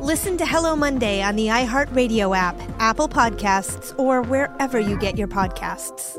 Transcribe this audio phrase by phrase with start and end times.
[0.00, 5.26] Listen to Hello Monday on the iHeartRadio app, Apple Podcasts, or wherever you get your
[5.26, 6.14] podcasts.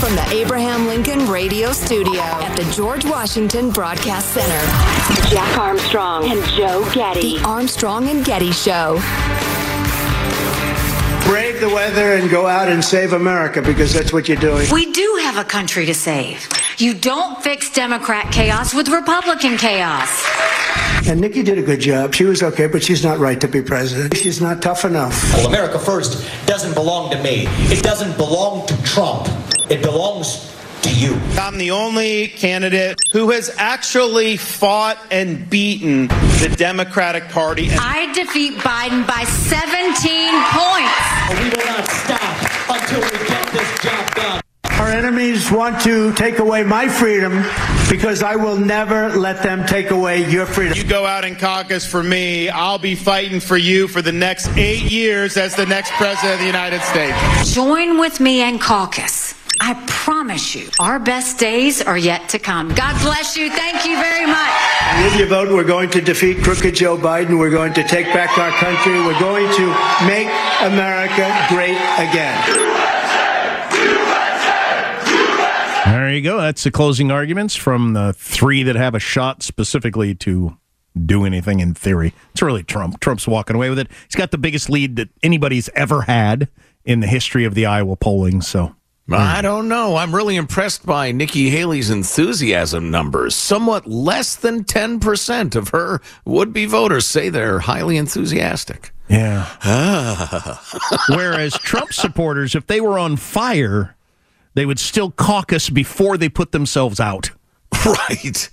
[0.00, 6.42] From the Abraham Lincoln Radio Studio at the George Washington Broadcast Center, Jack Armstrong and
[6.46, 7.36] Joe Getty.
[7.36, 8.98] The Armstrong and Getty Show.
[11.30, 14.66] Brave the weather and go out and save America because that's what you're doing.
[14.72, 16.48] We do have a country to save.
[16.76, 20.26] You don't fix Democrat chaos with Republican chaos.
[21.06, 22.14] And Nikki did a good job.
[22.14, 24.16] She was okay, but she's not right to be president.
[24.16, 25.22] She's not tough enough.
[25.34, 27.44] Well, America First doesn't belong to me.
[27.70, 29.28] It doesn't belong to Trump.
[29.70, 31.14] It belongs to you.
[31.38, 37.68] I'm the only candidate who has actually fought and beaten the Democratic Party.
[37.72, 41.40] I defeat Biden by 17 points.
[41.40, 44.40] We will not stop until we get this job done.
[44.80, 47.44] Our enemies want to take away my freedom
[47.90, 50.74] because I will never let them take away your freedom.
[50.74, 54.48] You go out and caucus for me, I'll be fighting for you for the next
[54.56, 57.54] eight years as the next president of the United States.
[57.54, 59.34] Join with me and caucus.
[59.62, 62.74] I promise you, our best days are yet to come.
[62.74, 63.50] God bless you.
[63.50, 64.50] Thank you very much.
[65.04, 67.38] With your vote, we're going to defeat crooked Joe Biden.
[67.38, 68.94] We're going to take back our country.
[68.94, 69.66] We're going to
[70.06, 70.28] make
[70.62, 72.40] America great again.
[75.84, 76.38] There you go.
[76.38, 80.56] That's the closing arguments from the three that have a shot specifically to
[81.04, 82.14] do anything in theory.
[82.32, 82.98] It's really Trump.
[83.00, 83.88] Trump's walking away with it.
[84.06, 86.48] He's got the biggest lead that anybody's ever had
[86.84, 88.40] in the history of the Iowa polling.
[88.40, 88.74] So
[89.10, 89.16] Hmm.
[89.16, 89.96] I don't know.
[89.96, 93.34] I'm really impressed by Nikki Haley's enthusiasm numbers.
[93.34, 98.92] Somewhat less than 10% of her would be voters say they're highly enthusiastic.
[99.08, 99.46] Yeah.
[99.64, 101.04] Ah.
[101.08, 103.96] Whereas Trump supporters, if they were on fire,
[104.54, 107.30] they would still caucus before they put themselves out.
[107.84, 108.48] Right.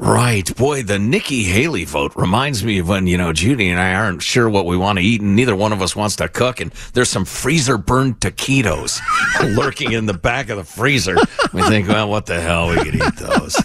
[0.00, 0.54] Right.
[0.54, 4.22] Boy, the Nikki Haley vote reminds me of when, you know, Judy and I aren't
[4.22, 6.60] sure what we want to eat and neither one of us wants to cook.
[6.60, 9.00] And there's some freezer burned taquitos
[9.56, 11.16] lurking in the back of the freezer.
[11.52, 12.68] We think, well, what the hell?
[12.68, 13.60] We could eat those.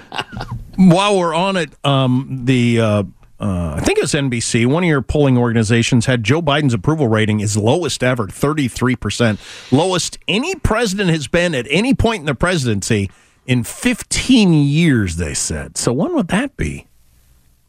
[0.76, 2.80] While we're on it, um, the.
[2.80, 3.02] Uh,
[3.38, 4.66] uh, I think it was NBC.
[4.66, 9.72] One of your polling organizations had Joe Biden's approval rating is lowest ever, 33%.
[9.72, 13.10] Lowest any president has been at any point in the presidency
[13.46, 15.76] in 15 years, they said.
[15.76, 16.86] So when would that be?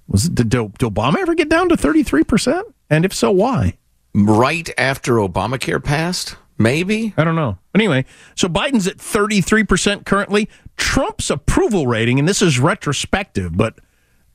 [0.08, 2.64] Was it, did, did Obama ever get down to 33%?
[2.90, 3.78] And if so, why?
[4.14, 6.36] Right after Obamacare passed?
[6.58, 7.14] Maybe?
[7.18, 7.58] I don't know.
[7.74, 10.50] Anyway, so Biden's at 33% currently.
[10.78, 13.80] Trump's approval rating, and this is retrospective, but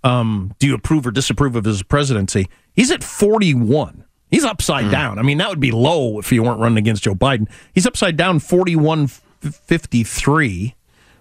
[0.03, 2.49] um, do you approve or disapprove of his presidency?
[2.75, 4.05] He's at 41.
[4.31, 4.91] He's upside mm.
[4.91, 5.19] down.
[5.19, 7.49] I mean, that would be low if you weren't running against Joe Biden.
[7.73, 9.09] He's upside down 41
[9.41, 10.75] 53,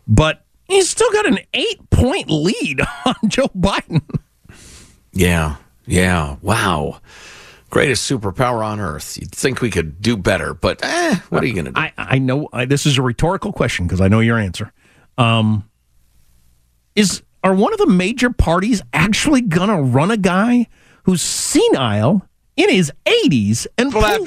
[0.08, 4.02] but he's still got an eight point lead on Joe Biden.
[5.12, 5.58] Yeah.
[5.86, 6.38] Yeah.
[6.42, 7.02] Wow.
[7.70, 9.18] Greatest superpower on earth.
[9.18, 11.80] You'd think we could do better, but eh, what are you going to do?
[11.80, 14.72] I, I know I, this is a rhetorical question because I know your answer.
[15.18, 15.70] Um,
[16.96, 20.68] is are one of the major parties actually going to run a guy
[21.04, 24.26] who's senile in his 80s and, poll-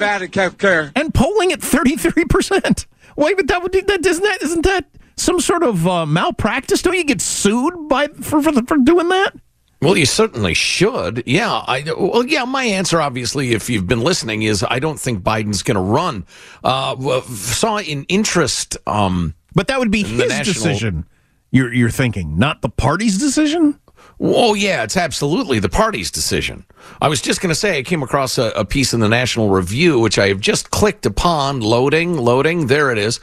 [0.95, 2.85] and polling at 33%?
[3.15, 4.85] Wait, but that would that isn't that isn't that
[5.21, 6.81] some sort of uh, malpractice?
[6.81, 9.33] Don't you get sued by for for, for doing that?
[9.81, 11.23] Well, you certainly should.
[11.25, 11.51] Yeah.
[11.51, 12.45] I, well, yeah.
[12.45, 16.25] My answer, obviously, if you've been listening, is I don't think Biden's going to run.
[16.63, 18.77] Uh, saw in interest.
[18.85, 21.05] Um, but that would be his national- decision.
[21.53, 23.79] You're you're thinking, not the party's decision.
[24.23, 26.63] Oh, yeah, it's absolutely the party's decision.
[27.01, 29.49] I was just going to say, I came across a, a piece in the National
[29.49, 33.19] Review, which I have just clicked upon, loading, loading, there it is,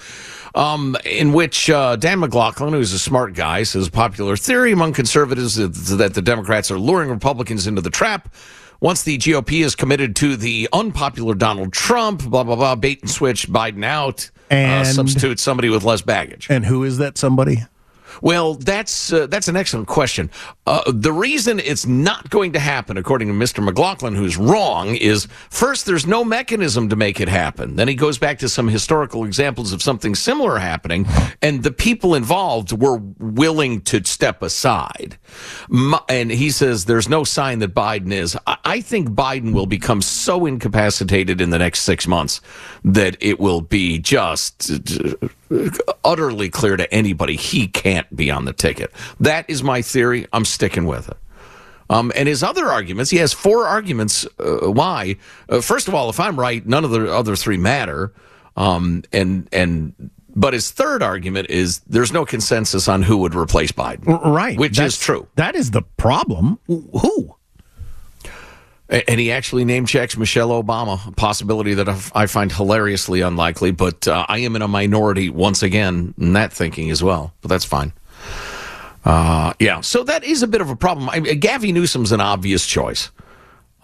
[0.54, 5.58] um, in which uh, Dan McLaughlin, who's a smart guy, says popular theory among conservatives
[5.58, 8.34] is that the Democrats are luring Republicans into the trap.
[8.80, 13.10] Once the GOP is committed to the unpopular Donald Trump, blah, blah, blah, bait and
[13.10, 16.46] switch Biden out, uh, substitute somebody with less baggage.
[16.48, 17.64] And who is that somebody?
[18.22, 20.30] Well, that's uh, that's an excellent question.
[20.66, 23.62] Uh, the reason it's not going to happen, according to Mr.
[23.62, 27.76] McLaughlin, who's wrong, is first there's no mechanism to make it happen.
[27.76, 31.06] Then he goes back to some historical examples of something similar happening,
[31.42, 35.18] and the people involved were willing to step aside.
[36.08, 38.36] And he says there's no sign that Biden is.
[38.46, 42.40] I, think Biden will become so incapacitated in the next six months
[42.84, 45.28] that it will be just uh,
[46.04, 48.92] utterly clear to anybody he can't be on the ticket.
[49.20, 50.26] That is my theory.
[50.32, 51.16] I'm sticking with it.
[51.90, 55.16] Um, and his other arguments, he has four arguments uh, why.
[55.48, 58.12] Uh, first of all, if I'm right, none of the other three matter.
[58.56, 63.72] Um, and and but his third argument is there's no consensus on who would replace
[63.72, 64.04] Biden.
[64.06, 65.26] Right, which That's- is true.
[65.36, 66.58] That is the problem.
[66.66, 67.34] Who?
[68.90, 74.08] And he actually name checks Michelle Obama, a possibility that I find hilariously unlikely, but
[74.08, 77.34] uh, I am in a minority once again in that thinking as well.
[77.42, 77.92] But that's fine.
[79.04, 81.08] Uh, yeah, so that is a bit of a problem.
[81.10, 83.10] I, Gavin Newsom's an obvious choice.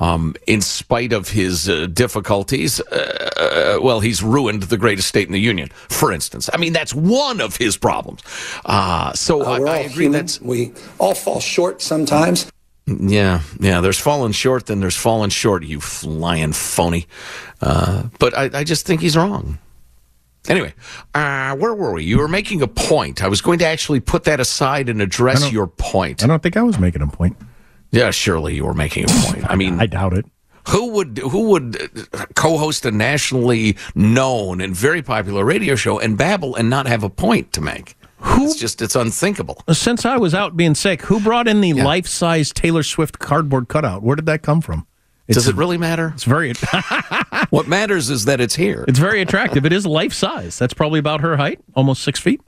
[0.01, 5.29] Um, in spite of his uh, difficulties, uh, uh, well, he's ruined the greatest state
[5.29, 6.51] in the union, for instance.
[6.53, 8.21] I mean, that's one of his problems.
[8.65, 10.13] Uh, so I, I agree human.
[10.13, 12.51] that's we all fall short sometimes.
[12.87, 13.81] Yeah, yeah.
[13.81, 15.65] There's fallen short, then there's fallen short.
[15.65, 17.07] You flying phony.
[17.61, 19.59] Uh, but I, I just think he's wrong.
[20.47, 20.75] Anyway,
[21.15, 22.05] uh, where were we?
[22.05, 23.25] You were making a point.
[23.25, 26.23] I was going to actually put that aside and address your point.
[26.23, 27.37] I don't think I was making a point.
[27.91, 29.51] Yeah, surely you were making a point.
[29.51, 30.27] I mean, I doubt it.
[30.69, 31.79] who would who would
[32.35, 37.09] co-host a nationally known and very popular radio show and babble and not have a
[37.11, 37.97] point to make?
[38.27, 39.63] It's just it's unthinkable.
[39.67, 43.69] Uh, since I was out being sick, who brought in the life-size Taylor Swift cardboard
[43.69, 44.03] cutout?
[44.03, 44.87] Where did that come from?
[45.29, 46.13] Does it really matter?
[46.15, 46.53] It's very.
[47.51, 48.85] what matters is that it's here.
[48.87, 49.65] It's very attractive.
[49.65, 50.59] It is life size.
[50.59, 52.43] That's probably about her height, almost six feet.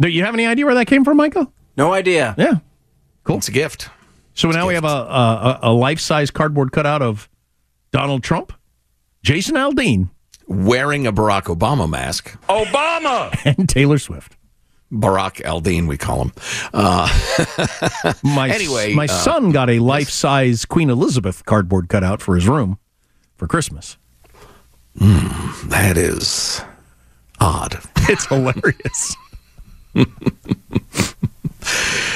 [0.00, 1.52] Do you have any idea where that came from, Michael?
[1.76, 2.34] No idea.
[2.38, 2.58] Yeah.
[3.24, 3.38] Cool.
[3.38, 3.90] It's a gift.
[4.34, 7.28] So now we have a, a, a life size cardboard cutout of
[7.90, 8.52] Donald Trump,
[9.22, 10.10] Jason Aldean,
[10.48, 12.36] Wearing a Barack Obama mask.
[12.48, 13.36] Obama!
[13.58, 14.36] and Taylor Swift.
[14.92, 16.32] Barack Aldean, we call him.
[16.72, 17.08] Uh,
[18.22, 22.46] My, Anyway, my uh, son got a life size Queen Elizabeth cardboard cutout for his
[22.46, 22.78] room
[23.34, 23.96] for Christmas.
[24.94, 26.60] that is
[27.40, 27.78] odd.
[28.08, 29.16] It's hilarious.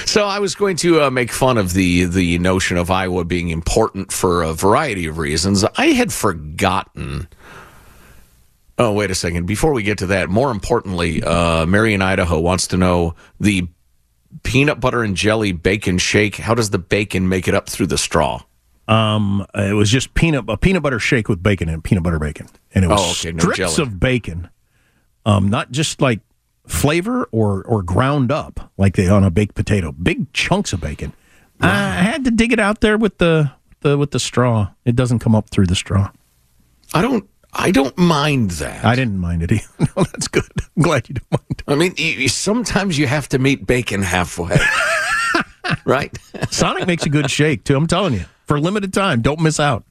[0.04, 3.48] So I was going to uh, make fun of the the notion of Iowa being
[3.48, 5.64] important for a variety of reasons.
[5.76, 7.26] I had forgotten.
[8.80, 9.44] Oh, wait a second.
[9.46, 13.68] Before we get to that, more importantly, uh, Mary in Idaho wants to know the
[14.42, 16.36] peanut butter and jelly bacon shake.
[16.36, 18.40] How does the bacon make it up through the straw?
[18.88, 22.48] Um, it was just peanut a peanut butter shake with bacon and peanut butter bacon,
[22.74, 23.82] and it was Oh, okay, no strips jelly.
[23.82, 24.48] of bacon,
[25.26, 26.20] um, not just like
[26.66, 31.12] flavor or or ground up like they on a baked potato, big chunks of bacon.
[31.60, 34.70] I had to dig it out there with the the with the straw.
[34.84, 36.10] It doesn't come up through the straw.
[36.94, 37.28] I don't.
[37.52, 38.84] I don't mind that.
[38.84, 39.52] I didn't mind it.
[39.52, 39.64] Either.
[39.96, 40.44] no, that's good.
[40.76, 41.62] I'm glad you don't mind.
[41.66, 44.56] I mean, you, sometimes you have to meet bacon halfway,
[45.84, 46.16] right?
[46.50, 47.76] Sonic makes a good shake too.
[47.76, 49.84] I'm telling you, for a limited time, don't miss out.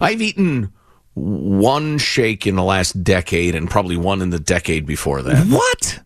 [0.00, 0.72] I've eaten
[1.14, 5.46] one shake in the last decade and probably one in the decade before that.
[5.46, 6.00] What?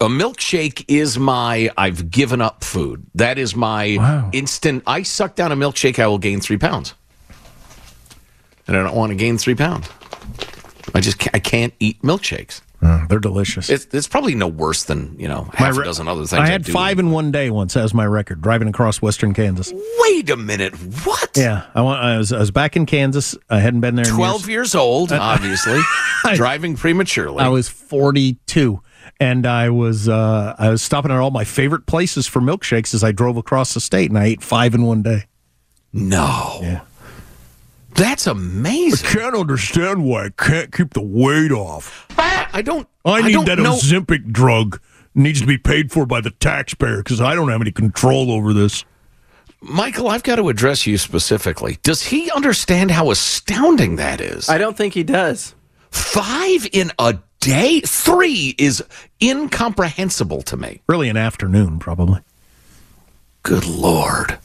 [0.00, 3.06] A milkshake is my I've given up food.
[3.14, 4.82] That is my instant.
[4.86, 6.94] I suck down a milkshake, I will gain three pounds,
[8.66, 9.86] and I don't want to gain three pounds.
[10.94, 12.60] I just can't, I can't eat milkshakes.
[12.80, 13.70] Oh, they're delicious.
[13.70, 16.34] It's, it's probably no worse than you know half My a dozen other things.
[16.40, 16.72] I had do.
[16.72, 17.76] five in one day once.
[17.76, 18.40] as my record.
[18.40, 19.72] Driving across western Kansas.
[19.98, 21.36] Wait a minute, what?
[21.36, 23.36] Yeah, I, I was I was back in Kansas.
[23.50, 24.06] I hadn't been there.
[24.06, 24.48] In Twelve years.
[24.48, 25.80] years old, obviously,
[26.34, 27.40] driving prematurely.
[27.40, 28.80] I was 42,
[29.18, 33.02] and I was uh, I was stopping at all my favorite places for milkshakes as
[33.02, 35.24] I drove across the state, and I ate five in one day.
[35.92, 36.60] No.
[36.62, 36.80] Yeah.
[37.90, 39.08] That's amazing.
[39.08, 42.06] I can't understand why I can't keep the weight off.
[42.18, 42.88] I don't.
[43.04, 43.74] I need don't that know.
[43.74, 44.80] Ozempic drug.
[45.14, 48.52] Needs to be paid for by the taxpayer because I don't have any control over
[48.52, 48.84] this.
[49.60, 51.78] Michael, I've got to address you specifically.
[51.82, 54.48] Does he understand how astounding that is?
[54.48, 55.54] I don't think he does.
[55.90, 57.80] Five in a day?
[57.80, 58.84] Three is
[59.20, 60.82] incomprehensible to me.
[60.86, 62.20] Really, an afternoon, probably.
[63.42, 64.38] Good Lord.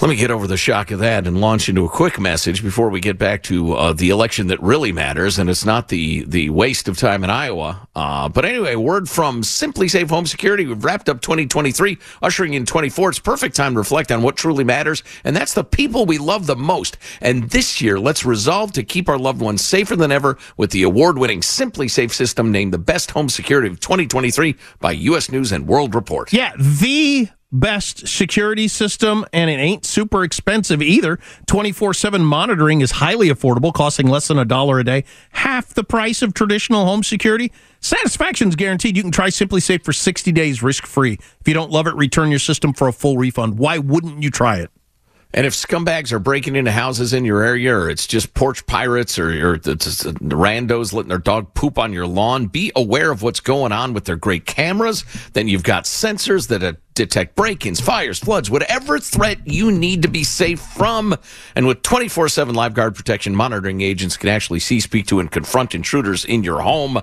[0.00, 2.90] Let me get over the shock of that and launch into a quick message before
[2.90, 6.50] we get back to uh, the election that really matters, and it's not the the
[6.50, 7.88] waste of time in Iowa.
[7.94, 10.66] Uh, but anyway, word from SimpliSafe Home Security.
[10.66, 13.10] We've wrapped up 2023, ushering in 24.
[13.10, 16.46] It's perfect time to reflect on what truly matters, and that's the people we love
[16.46, 16.98] the most.
[17.20, 20.82] And this year, let's resolve to keep our loved ones safer than ever with the
[20.82, 25.30] award-winning SimpliSafe system named the best home security of 2023 by U.S.
[25.30, 26.32] News and World Report.
[26.32, 31.18] Yeah, the best security system, and it ain't super expensive either.
[31.46, 35.84] 24 7 monitoring is highly affordable, costing less than a dollar a day, half the
[35.84, 37.52] price of traditional home security.
[37.80, 38.96] Satisfaction's guaranteed.
[38.96, 41.14] You can try SimpliSafe for 60 days risk free.
[41.40, 43.58] If you don't love it, return your system for a full refund.
[43.58, 44.70] Why wouldn't you try it?
[45.34, 49.18] And if scumbags are breaking into houses in your area, or it's just porch pirates,
[49.18, 53.40] or, or it's randos letting their dog poop on your lawn, be aware of what's
[53.40, 55.04] going on with their great cameras.
[55.32, 60.08] Then you've got sensors that uh, detect break-ins, fires, floods, whatever threat you need to
[60.08, 61.16] be safe from.
[61.56, 65.74] And with 24/7 live guard protection, monitoring agents can actually see, speak to, and confront
[65.74, 67.00] intruders in your home.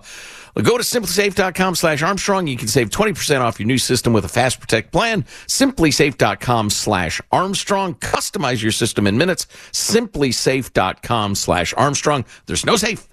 [0.55, 2.47] Go to simplisafe.com slash Armstrong.
[2.47, 5.23] You can save 20% off your new system with a fast protect plan.
[5.47, 7.95] Simplisafe.com slash Armstrong.
[7.95, 9.45] Customize your system in minutes.
[9.71, 12.25] Simplisafe.com slash Armstrong.
[12.47, 13.07] There's no safe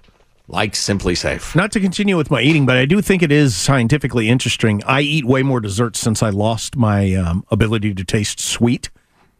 [0.49, 1.55] like SimpliSafe.
[1.55, 4.83] Not to continue with my eating, but I do think it is scientifically interesting.
[4.85, 8.89] I eat way more desserts since I lost my um, ability to taste sweet.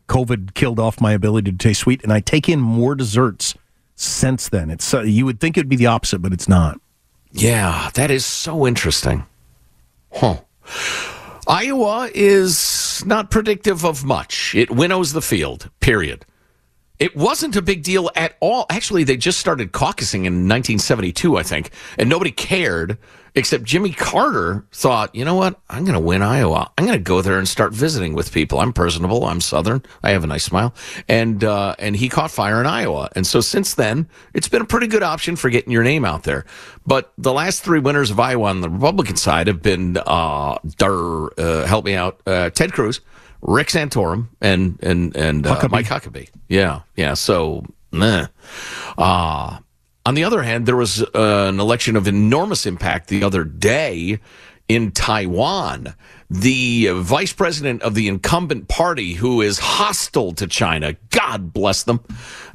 [0.07, 3.55] COVID killed off my ability to taste sweet, and I take in more desserts
[3.95, 4.69] since then.
[4.69, 6.79] It's uh, you would think it'd be the opposite, but it's not.
[7.31, 9.25] Yeah, that is so interesting.
[10.11, 10.41] Huh.
[11.47, 14.53] Iowa is not predictive of much.
[14.55, 16.25] It winnows the field, period.
[16.99, 18.65] It wasn't a big deal at all.
[18.69, 22.97] Actually, they just started caucusing in 1972, I think, and nobody cared
[23.35, 25.59] except Jimmy Carter thought, you know what?
[25.69, 26.71] I'm going to win Iowa.
[26.77, 28.59] I'm going to go there and start visiting with people.
[28.59, 29.25] I'm personable.
[29.25, 29.83] I'm Southern.
[30.03, 30.73] I have a nice smile.
[31.07, 33.09] And, uh, and he caught fire in Iowa.
[33.15, 36.23] And so since then, it's been a pretty good option for getting your name out
[36.23, 36.45] there.
[36.85, 41.39] But the last three winners of Iowa on the Republican side have been, uh, Dar,
[41.39, 43.01] uh, help me out, uh, Ted Cruz.
[43.41, 45.71] Rick Santorum and and and uh, Huckabee.
[45.71, 46.29] Mike Huckabee.
[46.49, 47.13] Yeah, yeah.
[47.13, 48.27] So, meh.
[48.97, 49.59] Uh,
[50.09, 54.19] on the other hand, there was uh, an election of enormous impact the other day
[54.67, 55.93] in Taiwan.
[56.31, 61.99] The vice president of the incumbent party, who is hostile to China, God bless them,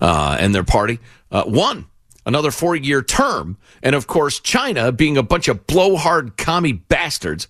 [0.01, 0.99] uh, and their party,
[1.31, 1.87] uh, won
[2.27, 3.57] another four year term.
[3.85, 7.47] And of course, China, being a bunch of blowhard commie bastards,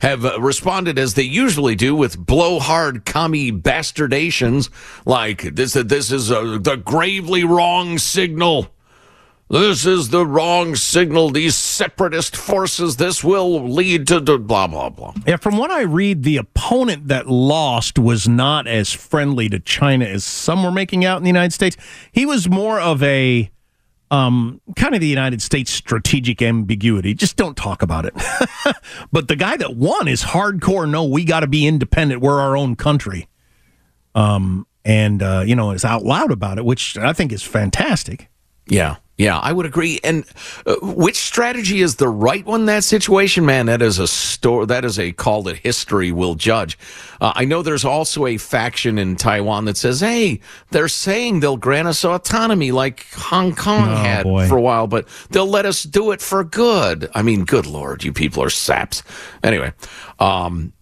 [0.00, 4.68] have uh, responded as they usually do with blowhard commie bastardations
[5.06, 8.73] like this this is a, the gravely wrong signal
[9.50, 15.12] this is the wrong signal these separatist forces this will lead to, blah blah blah
[15.26, 20.04] yeah from what i read the opponent that lost was not as friendly to china
[20.04, 21.76] as some were making out in the united states
[22.12, 23.50] he was more of a
[24.10, 27.14] um, kind of the United States strategic ambiguity.
[27.14, 28.14] Just don't talk about it.
[29.12, 30.88] but the guy that won is hardcore.
[30.88, 32.20] No, we got to be independent.
[32.20, 33.28] We're our own country.
[34.14, 38.28] Um, and uh, you know, is out loud about it, which I think is fantastic.
[38.68, 38.96] Yeah.
[39.16, 40.00] Yeah, I would agree.
[40.02, 40.24] And
[40.66, 43.66] uh, which strategy is the right one in that situation, man?
[43.66, 44.66] That is a store.
[44.66, 46.76] That is a call that history will judge.
[47.20, 50.40] Uh, I know there's also a faction in Taiwan that says, "Hey,
[50.72, 54.48] they're saying they'll grant us autonomy like Hong Kong oh, had boy.
[54.48, 58.02] for a while, but they'll let us do it for good." I mean, good lord,
[58.02, 59.04] you people are saps.
[59.44, 59.72] Anyway,
[60.18, 60.72] um,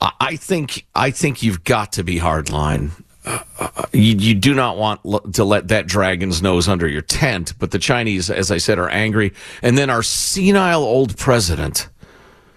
[0.00, 2.90] I think I think you've got to be hardline
[3.92, 5.02] you, you, do not want
[5.34, 7.54] to let that dragon's nose under your tent.
[7.58, 9.32] But the Chinese, as I said, are angry.
[9.62, 11.88] And then our senile old president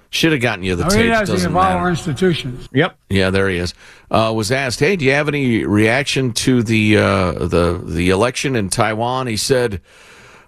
[0.10, 1.12] should have gotten you the tape.
[1.12, 1.78] Doesn't matter.
[1.78, 2.68] our institutions.
[2.74, 2.98] Yep.
[3.10, 3.74] Yeah, there he is.
[4.10, 8.56] Uh, was asked, "Hey, do you have any reaction to the uh, the the election
[8.56, 9.82] in Taiwan?" He said,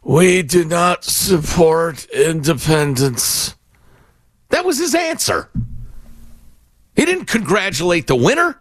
[0.04, 3.56] "We do not support independence."
[4.50, 5.50] That was his answer.
[6.96, 8.61] He didn't congratulate the winner.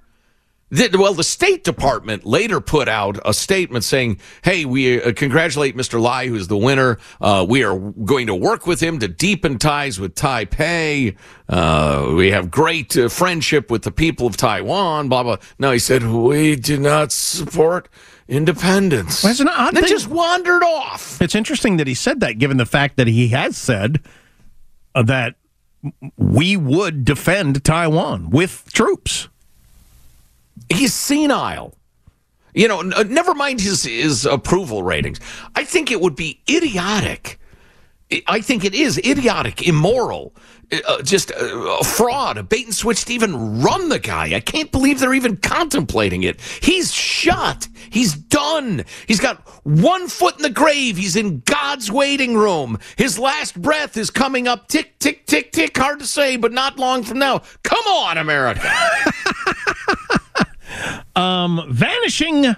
[0.71, 6.01] Well, the State Department later put out a statement saying, "Hey, we uh, congratulate Mr.
[6.01, 6.99] Lai, who's the winner.
[7.21, 11.17] Uh, we are going to work with him to deepen ties with Taipei.
[11.49, 15.37] Uh, we have great uh, friendship with the people of Taiwan." Blah blah.
[15.59, 17.89] No, he said, "We do not support."
[18.29, 19.25] Independence.
[19.25, 21.21] Well, an odd they just wandered off.
[21.21, 24.01] It's interesting that he said that, given the fact that he has said
[24.95, 25.35] uh, that
[26.17, 29.29] we would defend Taiwan with troops.
[30.69, 31.75] He's senile.
[32.55, 35.21] You know, n- never mind his his approval ratings.
[35.55, 37.39] I think it would be idiotic.
[38.27, 40.35] I- think it is idiotic, immoral,
[40.73, 41.37] uh, just uh,
[41.81, 44.35] a fraud, a bait and switch to even run the guy.
[44.35, 46.41] I can't believe they're even contemplating it.
[46.61, 47.69] He's shot.
[47.91, 48.85] He's done.
[49.07, 50.97] He's got one foot in the grave.
[50.97, 52.79] He's in God's waiting room.
[52.97, 55.77] His last breath is coming up tick, tick, tick, tick.
[55.79, 57.43] Hard to say, but not long from now.
[57.63, 58.69] Come on, America.
[61.17, 62.55] Um, vanishing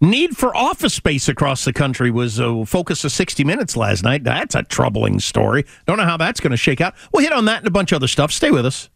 [0.00, 4.24] need for office space across the country was a focus of 60 Minutes last night.
[4.24, 5.64] That's a troubling story.
[5.86, 6.94] Don't know how that's going to shake out.
[7.12, 8.32] We'll hit on that and a bunch of other stuff.
[8.32, 8.88] Stay with us.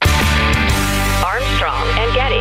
[1.24, 2.38] Armstrong and Getty.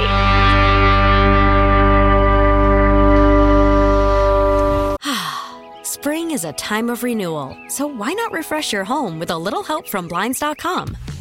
[5.84, 9.64] Spring is a time of renewal, so why not refresh your home with a little
[9.64, 10.96] help from Blinds.com?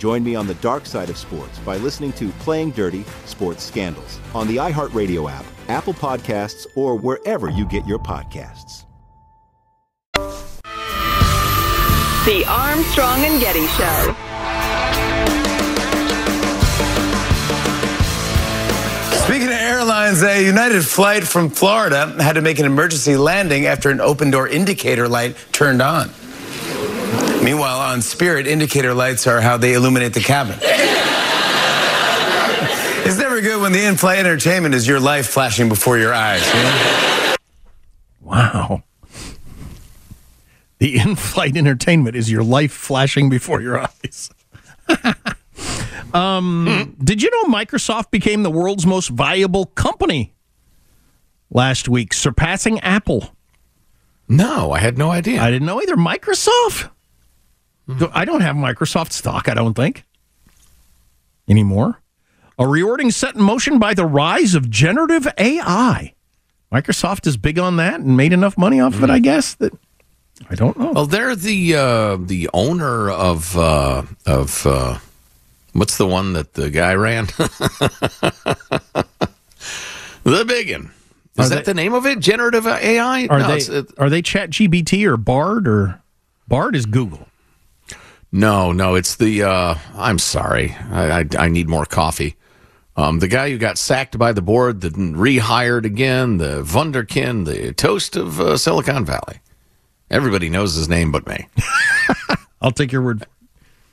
[0.00, 4.18] Join me on the dark side of sports by listening to Playing Dirty Sports Scandals
[4.34, 8.86] on the iHeartRadio app, Apple Podcasts, or wherever you get your podcasts.
[12.24, 14.14] The Armstrong and Getty Show.
[19.26, 23.90] Speaking of airlines, a United flight from Florida had to make an emergency landing after
[23.90, 26.08] an open door indicator light turned on.
[27.50, 30.56] Meanwhile, on Spirit, indicator lights are how they illuminate the cabin.
[33.04, 36.46] it's never good when the in flight entertainment is your life flashing before your eyes.
[36.46, 37.34] you know?
[38.20, 38.84] Wow.
[40.78, 44.30] The in flight entertainment is your life flashing before your eyes.
[46.14, 50.34] um, Did you know Microsoft became the world's most valuable company
[51.50, 53.34] last week, surpassing Apple?
[54.28, 55.42] No, I had no idea.
[55.42, 55.96] I didn't know either.
[55.96, 56.90] Microsoft?
[58.12, 60.04] I don't have Microsoft stock, I don't think,
[61.48, 62.00] anymore.
[62.58, 66.14] A reordering set in motion by the rise of generative AI.
[66.72, 69.72] Microsoft is big on that and made enough money off of it, I guess, that
[70.48, 70.92] I don't know.
[70.92, 74.98] Well, they're the uh, the owner of uh, of uh,
[75.72, 77.26] what's the one that the guy ran?
[80.22, 80.90] the big one.
[81.38, 82.20] Is Are that they- the name of it?
[82.20, 83.26] Generative AI?
[83.28, 86.00] Are no, they it- are they ChatGPT or Bard or
[86.48, 87.26] Bard is Google?
[88.32, 88.94] No, no.
[88.94, 89.42] It's the.
[89.44, 90.76] Uh, I'm sorry.
[90.90, 92.36] I, I I need more coffee.
[92.96, 97.72] Um, the guy who got sacked by the board, then rehired again, the Wunderkind, the
[97.72, 99.40] toast of uh, Silicon Valley.
[100.10, 101.46] Everybody knows his name but me.
[102.60, 103.26] I'll take your word.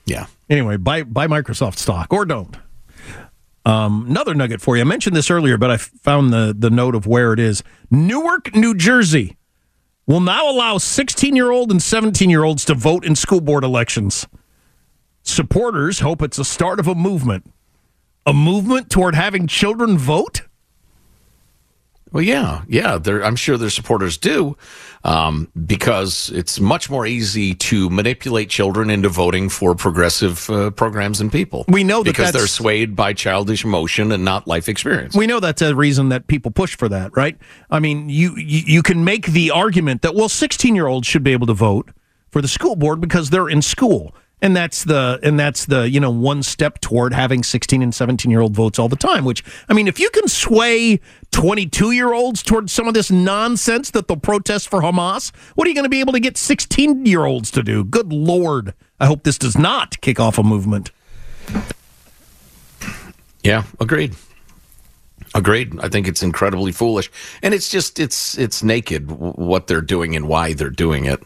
[0.04, 0.26] Yeah.
[0.50, 2.54] Anyway, buy buy Microsoft stock or don't.
[3.64, 4.82] Um, another nugget for you.
[4.82, 7.62] I mentioned this earlier, but I found the the note of where it is.
[7.90, 9.37] Newark, New Jersey,
[10.08, 13.62] will now allow 16 year old and 17 year olds to vote in school board
[13.62, 14.26] elections.
[15.22, 17.52] Supporters hope it's the start of a movement.
[18.26, 20.47] A movement toward having children vote?
[22.12, 22.98] Well, yeah, yeah.
[22.98, 24.56] they're- I'm sure their supporters do,
[25.04, 31.20] um, because it's much more easy to manipulate children into voting for progressive uh, programs
[31.20, 31.64] and people.
[31.68, 35.14] We know that because they're swayed by childish emotion and not life experience.
[35.14, 37.36] We know that's a reason that people push for that, right?
[37.70, 41.46] I mean, you you, you can make the argument that well, 16-year-olds should be able
[41.46, 41.90] to vote
[42.30, 44.14] for the school board because they're in school.
[44.40, 48.54] And that's the and that's the, you know, one step toward having 16 and 17-year-old
[48.54, 51.00] votes all the time, which I mean, if you can sway
[51.32, 55.84] 22-year-olds toward some of this nonsense that they'll protest for Hamas, what are you going
[55.84, 57.82] to be able to get 16-year-olds to do?
[57.82, 58.74] Good lord.
[59.00, 60.92] I hope this does not kick off a movement.
[63.42, 64.14] Yeah, agreed.
[65.34, 65.78] Agreed.
[65.80, 67.10] I think it's incredibly foolish,
[67.42, 71.22] and it's just it's it's naked what they're doing and why they're doing it.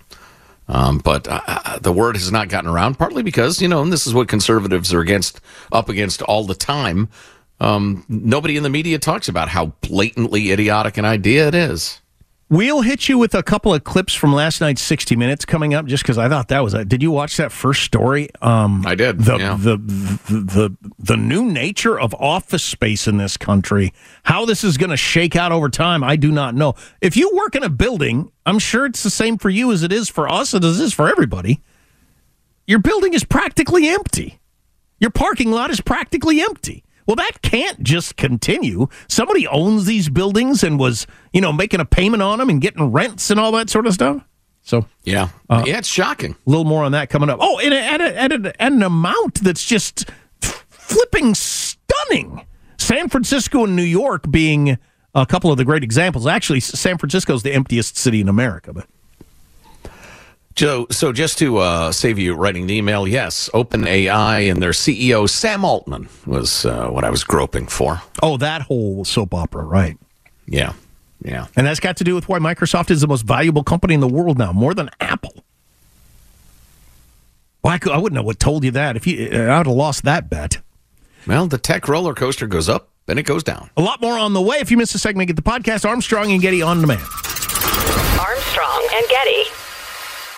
[0.68, 3.92] Um, but uh, uh, the word has not gotten around, partly because you know, and
[3.92, 5.40] this is what conservatives are against,
[5.72, 7.08] up against all the time.
[7.60, 12.01] Um, nobody in the media talks about how blatantly idiotic an idea it is.
[12.52, 15.86] We'll hit you with a couple of clips from last night's 60 Minutes coming up,
[15.86, 16.74] just because I thought that was.
[16.74, 18.28] A, did you watch that first story?
[18.42, 19.20] Um, I did.
[19.20, 19.56] The, yeah.
[19.58, 23.94] the, the the the new nature of office space in this country.
[24.24, 26.74] How this is going to shake out over time, I do not know.
[27.00, 29.90] If you work in a building, I'm sure it's the same for you as it
[29.90, 31.62] is for us, as it is for everybody.
[32.66, 34.40] Your building is practically empty.
[35.00, 36.84] Your parking lot is practically empty.
[37.06, 38.88] Well, that can't just continue.
[39.08, 42.92] Somebody owns these buildings and was, you know, making a payment on them and getting
[42.92, 44.22] rents and all that sort of stuff.
[44.62, 46.32] So, yeah, uh, yeah, it's shocking.
[46.32, 47.38] A little more on that coming up.
[47.40, 50.08] Oh, and at, a, at, a, at an amount that's just
[50.40, 52.46] flipping stunning.
[52.78, 54.78] San Francisco and New York being
[55.14, 56.26] a couple of the great examples.
[56.26, 58.86] Actually, San Francisco is the emptiest city in America, but.
[60.54, 65.28] Joe, so just to uh, save you writing the email, yes, OpenAI and their CEO
[65.28, 68.02] Sam Altman was uh, what I was groping for.
[68.22, 69.96] Oh, that whole soap opera, right?
[70.46, 70.74] Yeah,
[71.22, 74.00] yeah, and that's got to do with why Microsoft is the most valuable company in
[74.00, 75.42] the world now, more than Apple.
[77.62, 80.02] Well, I, could, I wouldn't have told you that if you I would have lost
[80.04, 80.58] that bet.
[81.26, 83.70] Well, the tech roller coaster goes up and it goes down.
[83.76, 84.56] A lot more on the way.
[84.56, 87.02] If you missed a segment, get the podcast Armstrong and Getty on demand.
[88.18, 89.61] Armstrong and Getty.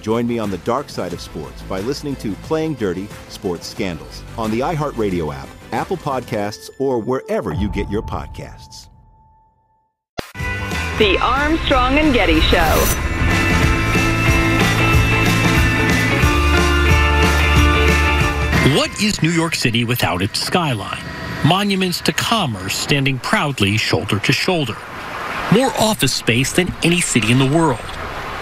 [0.00, 4.22] Join me on the dark side of sports by listening to Playing Dirty Sports Scandals
[4.36, 8.88] on the iHeartRadio app, Apple Podcasts, or wherever you get your podcasts.
[10.98, 13.04] The Armstrong and Getty Show.
[18.76, 21.02] What is New York City without its skyline?
[21.46, 24.76] Monuments to commerce standing proudly shoulder to shoulder.
[25.52, 27.97] More office space than any city in the world.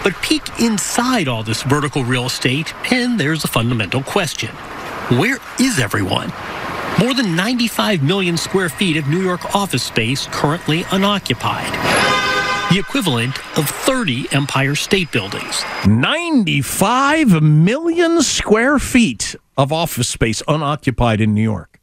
[0.06, 4.50] But peek inside all this vertical real estate, and there's a fundamental question
[5.18, 6.32] Where is everyone?
[7.00, 11.72] More than 95 million square feet of New York office space currently unoccupied.
[12.70, 15.64] The equivalent of 30 Empire State Buildings.
[15.88, 21.80] 95 million square feet of office space unoccupied in New York.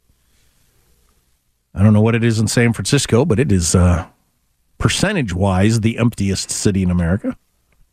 [1.74, 4.06] I don't know what it is in San Francisco, but it is uh,
[4.78, 7.36] percentage wise the emptiest city in America.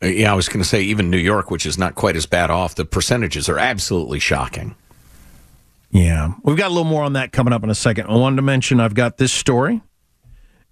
[0.02, 2.26] Uh, Yeah, I was going to say even New York, which is not quite as
[2.26, 4.74] bad off, the percentages are absolutely shocking.
[5.90, 8.06] Yeah, we've got a little more on that coming up in a second.
[8.06, 9.82] I wanted to mention I've got this story.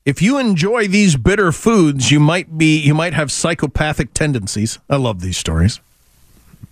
[0.07, 4.79] If you enjoy these bitter foods, you might be you might have psychopathic tendencies.
[4.89, 5.79] I love these stories.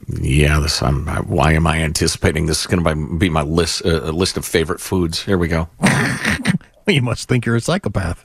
[0.09, 0.83] Yeah, this.
[0.83, 4.47] I'm, why am I anticipating this is going to be my list uh, list of
[4.47, 5.23] favorite foods?
[5.23, 5.68] Here we go.
[6.87, 8.25] you must think you're a psychopath.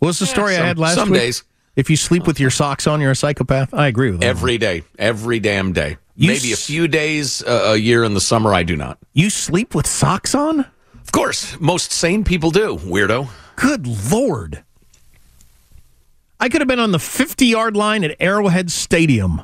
[0.00, 1.18] What's the Yeah, story some- I had last some week?
[1.18, 1.42] Some days.
[1.76, 3.72] If you sleep with your socks on, you're a psychopath.
[3.72, 4.26] I agree with that.
[4.26, 5.98] Every day, every damn day.
[6.16, 8.52] You Maybe a few days uh, a year in the summer.
[8.52, 8.98] I do not.
[9.12, 10.60] You sleep with socks on?
[10.60, 12.76] Of course, most sane people do.
[12.76, 13.28] Weirdo.
[13.56, 14.62] Good lord.
[16.38, 19.42] I could have been on the 50 yard line at Arrowhead Stadium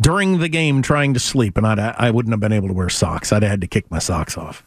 [0.00, 2.88] during the game trying to sleep, and I'd, I wouldn't have been able to wear
[2.88, 3.32] socks.
[3.32, 4.64] I'd have had to kick my socks off.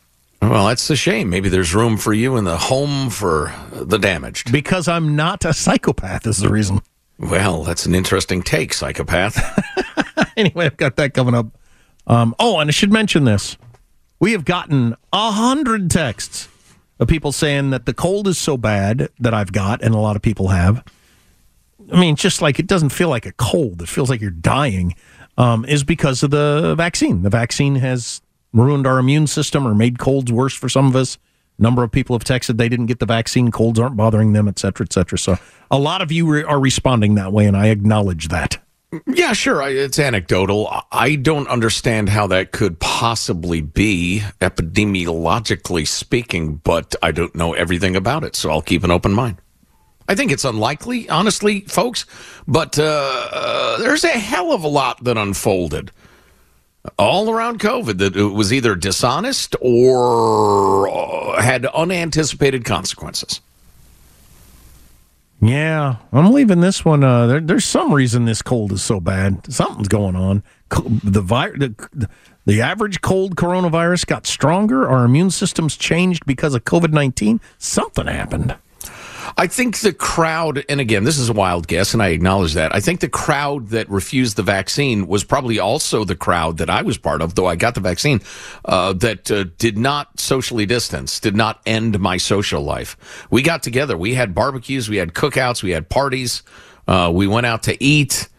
[0.49, 1.29] Well, that's a shame.
[1.29, 4.51] Maybe there's room for you in the home for the damaged.
[4.51, 6.81] Because I'm not a psychopath, is the reason.
[7.17, 9.39] Well, that's an interesting take, psychopath.
[10.37, 11.47] anyway, I've got that coming up.
[12.07, 13.57] Um, oh, and I should mention this.
[14.19, 16.49] We have gotten a hundred texts
[16.99, 20.17] of people saying that the cold is so bad that I've got, and a lot
[20.17, 20.83] of people have.
[21.91, 24.95] I mean, just like it doesn't feel like a cold, it feels like you're dying,
[25.37, 27.21] um, is because of the vaccine.
[27.21, 28.21] The vaccine has
[28.53, 31.17] ruined our immune system or made colds worse for some of us.
[31.59, 34.57] Number of people have texted they didn't get the vaccine, colds aren't bothering them, et
[34.57, 35.17] cetera, et cetera.
[35.17, 35.37] So
[35.69, 38.57] a lot of you re- are responding that way, and I acknowledge that.
[39.07, 39.61] Yeah, sure.
[39.67, 40.67] It's anecdotal.
[40.67, 47.53] I- I don't understand how that could possibly be, epidemiologically speaking, but I don't know
[47.53, 49.37] everything about it, so I'll keep an open mind.
[50.07, 52.05] I think it's unlikely, honestly, folks,
[52.47, 52.83] but uh,
[53.31, 55.91] uh, there's a hell of a lot that unfolded
[56.97, 63.41] all around COVID that it was either dishonest or uh, had unanticipated consequences.
[65.41, 67.03] Yeah, I'm leaving this one.
[67.03, 69.51] Uh, there, there's some reason this cold is so bad.
[69.51, 70.41] Something's going on.
[70.69, 72.09] The, vi- the,
[72.45, 74.87] the average cold coronavirus got stronger.
[74.87, 77.41] Our immune systems changed because of COVID 19.
[77.57, 78.55] Something happened.
[79.37, 82.73] I think the crowd, and again, this is a wild guess, and I acknowledge that.
[82.73, 86.81] I think the crowd that refused the vaccine was probably also the crowd that I
[86.81, 88.21] was part of, though I got the vaccine,
[88.65, 93.25] uh, that uh, did not socially distance, did not end my social life.
[93.29, 93.97] We got together.
[93.97, 96.43] We had barbecues, we had cookouts, we had parties,
[96.87, 98.29] uh, we went out to eat.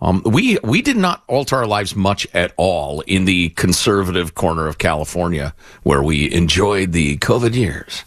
[0.00, 4.66] Um, we we did not alter our lives much at all in the conservative corner
[4.66, 8.04] of California, where we enjoyed the COVID years.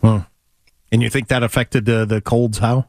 [0.00, 0.22] Huh.
[0.92, 2.86] And you think that affected uh, the colds how?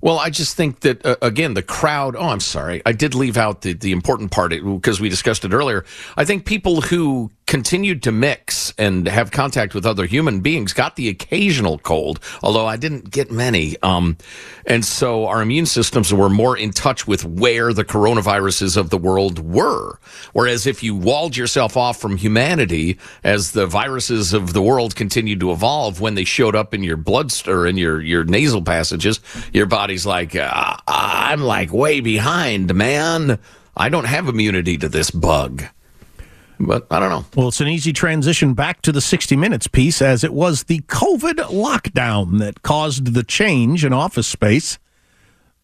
[0.00, 2.16] Well, I just think that uh, again the crowd.
[2.16, 5.52] Oh, I'm sorry, I did leave out the the important part because we discussed it
[5.52, 5.84] earlier.
[6.16, 10.96] I think people who continued to mix and have contact with other human beings got
[10.96, 13.76] the occasional cold, although I didn't get many.
[13.82, 14.16] Um,
[14.66, 18.98] and so our immune systems were more in touch with where the coronaviruses of the
[18.98, 19.98] world were.
[20.32, 25.40] Whereas if you walled yourself off from humanity as the viruses of the world continued
[25.40, 29.20] to evolve, when they showed up in your blood or in your your nasal passages,
[29.52, 33.38] your body's like, uh, I'm like way behind, man.
[33.76, 35.64] I don't have immunity to this bug.
[36.64, 37.24] But I don't know.
[37.34, 40.78] Well, it's an easy transition back to the 60 Minutes piece, as it was the
[40.82, 44.78] COVID lockdown that caused the change in office space.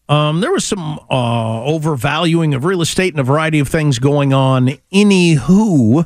[0.09, 4.33] Um, there was some uh, overvaluing of real estate and a variety of things going
[4.33, 4.71] on.
[4.91, 6.05] Anywho,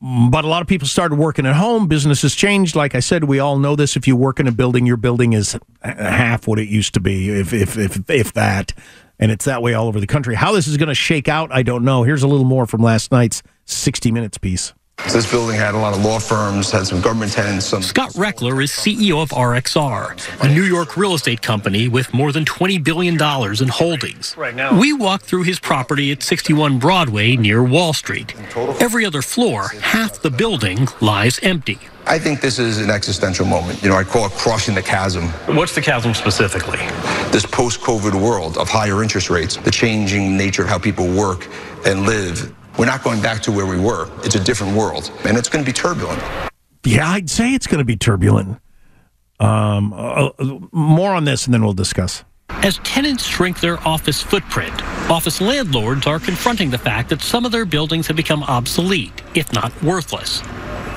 [0.00, 1.86] but a lot of people started working at home.
[1.86, 2.74] Businesses changed.
[2.74, 3.94] Like I said, we all know this.
[3.94, 7.30] If you work in a building, your building is half what it used to be,
[7.30, 8.72] if if if, if that.
[9.20, 10.34] And it's that way all over the country.
[10.34, 12.04] How this is going to shake out, I don't know.
[12.04, 14.72] Here's a little more from last night's 60 Minutes piece.
[15.12, 17.66] This building had a lot of law firms, had some government tenants.
[17.66, 22.32] Some Scott Rechler is CEO of RXR, a New York real estate company with more
[22.32, 24.34] than $20 billion in holdings.
[24.36, 24.78] Right now.
[24.78, 28.34] We walked through his property at 61 Broadway near Wall Street.
[28.80, 31.78] Every other floor, half the building lies empty.
[32.04, 33.82] I think this is an existential moment.
[33.82, 35.28] You know, I call it crossing the chasm.
[35.54, 36.78] What's the chasm specifically?
[37.30, 41.46] This post COVID world of higher interest rates, the changing nature of how people work
[41.86, 42.54] and live.
[42.78, 44.08] We're not going back to where we were.
[44.22, 46.22] It's a different world, and it's going to be turbulent.
[46.84, 48.60] Yeah, I'd say it's going to be turbulent.
[49.40, 50.30] Um, uh,
[50.72, 52.24] more on this, and then we'll discuss.
[52.50, 57.52] As tenants shrink their office footprint, office landlords are confronting the fact that some of
[57.52, 60.42] their buildings have become obsolete, if not worthless.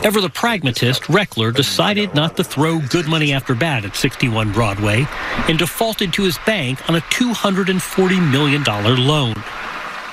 [0.03, 5.05] Ever the pragmatist, Rechler decided not to throw good money after bad at 61 Broadway
[5.47, 9.35] and defaulted to his bank on a $240 million loan.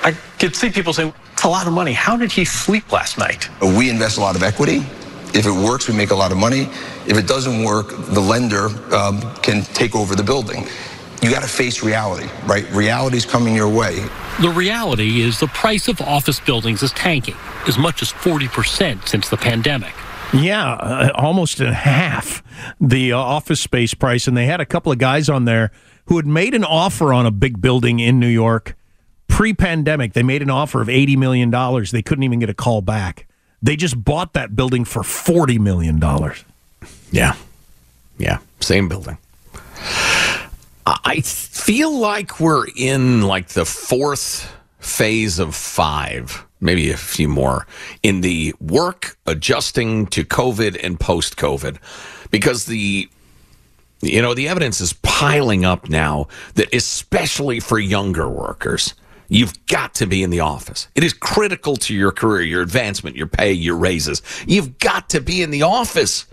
[0.03, 1.93] I could see people saying, it's a lot of money.
[1.93, 3.49] How did he sleep last night?
[3.63, 4.79] We invest a lot of equity.
[5.33, 6.63] If it works, we make a lot of money.
[7.07, 10.67] If it doesn't work, the lender um, can take over the building.
[11.23, 12.69] You got to face reality, right?
[12.73, 14.05] Reality's coming your way.
[14.41, 17.37] The reality is the price of office buildings is tanking,
[17.69, 19.95] as much as 40% since the pandemic.
[20.33, 22.43] Yeah, uh, almost in half
[22.81, 24.27] the uh, office space price.
[24.27, 25.71] And they had a couple of guys on there
[26.07, 28.75] who had made an offer on a big building in New York
[29.39, 30.15] pre pandemic.
[30.15, 31.49] They made an offer of $80 million.
[31.93, 33.29] They couldn't even get a call back.
[33.63, 36.03] They just bought that building for $40 million.
[37.13, 37.37] Yeah.
[38.19, 38.39] Yeah.
[38.59, 39.17] Same building.
[40.85, 47.69] I feel like we're in like the fourth phase of five, maybe a few more,
[48.03, 51.77] in the work adjusting to COVID and post COVID.
[52.33, 53.09] Because the
[54.01, 58.95] you know, the evidence is piling up now that especially for younger workers,
[59.29, 60.89] You've got to be in the office.
[60.95, 64.23] It is critical to your career, your advancement, your pay, your raises.
[64.47, 66.27] You've got to be in the office.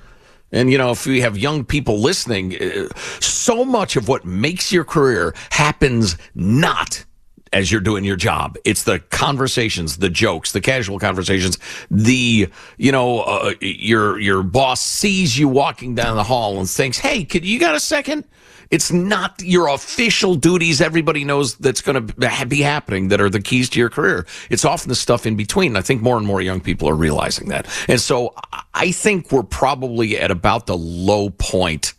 [0.51, 2.87] And, you know, if we have young people listening, uh,
[3.19, 7.03] so much of what makes your career happens not
[7.51, 8.57] as you're doing your job.
[8.63, 11.57] It's the conversations, the jokes, the casual conversations.
[11.89, 16.97] The you know uh, your your boss sees you walking down the hall and thinks,
[16.97, 18.25] "Hey, could you got a second?
[18.71, 20.81] It's not your official duties.
[20.81, 24.25] Everybody knows that's going to be happening that are the keys to your career.
[24.49, 25.75] It's often the stuff in between.
[25.75, 27.67] I think more and more young people are realizing that.
[27.87, 28.33] And so
[28.73, 31.93] I think we're probably at about the low point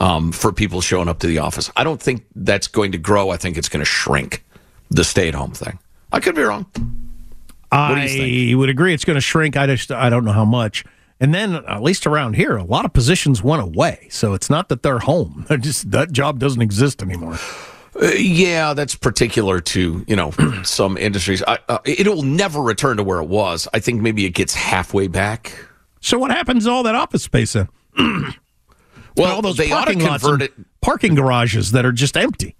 [0.00, 1.70] um, for people showing up to the office.
[1.76, 3.30] I don't think that's going to grow.
[3.30, 4.44] I think it's going to shrink
[4.90, 5.78] the stay at home thing.
[6.12, 6.66] I could be wrong.
[7.72, 9.56] I would agree it's going to shrink.
[9.56, 10.84] I just I don't know how much.
[11.18, 14.06] And then, at least around here, a lot of positions went away.
[14.10, 17.38] So it's not that they're home; they're just that job doesn't exist anymore.
[18.00, 20.30] Uh, yeah, that's particular to you know
[20.62, 21.42] some industries.
[21.46, 23.66] I, uh, it will never return to where it was.
[23.72, 25.58] I think maybe it gets halfway back.
[26.00, 27.68] So what happens to all that office space then?
[29.16, 30.52] well, all those they ought to parking convert it.
[30.82, 32.54] parking garages that are just empty.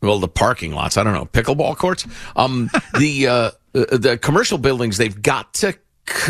[0.00, 0.96] Well, the parking lots.
[0.96, 2.06] I don't know pickleball courts.
[2.34, 4.98] Um, the uh, the commercial buildings.
[4.98, 5.74] They've got to